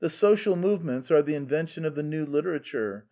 [0.07, 2.99] Social currents are the invention of modern literature.